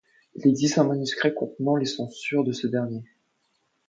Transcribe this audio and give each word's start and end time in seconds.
Il 0.33 0.47
existe 0.47 0.79
un 0.79 0.85
manuscrit 0.85 1.31
contenant 1.31 1.75
les 1.75 1.85
censures 1.85 2.43
de 2.43 2.53
ce 2.53 2.65
dernier. 2.65 3.03